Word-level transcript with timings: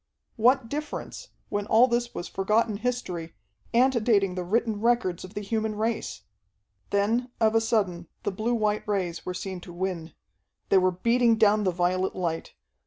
What 0.35 0.67
difference, 0.67 1.29
when 1.49 1.67
all 1.67 1.87
this 1.87 2.15
was 2.15 2.27
forgotten 2.27 2.77
history, 2.77 3.35
antedating 3.71 4.33
the 4.33 4.43
written 4.43 4.79
records 4.81 5.23
of 5.23 5.35
the 5.35 5.41
human 5.41 5.75
race? 5.75 6.23
Then 6.89 7.29
of 7.39 7.53
a 7.53 7.61
sudden 7.61 8.07
the 8.23 8.31
blue 8.31 8.55
white 8.55 8.87
rays 8.87 9.27
were 9.27 9.35
seen 9.35 9.61
to 9.61 9.71
win. 9.71 10.13
They 10.69 10.79
were 10.79 10.89
beating 10.89 11.35
down 11.35 11.65
the 11.65 11.71
violet 11.71 12.15
light. 12.15 12.55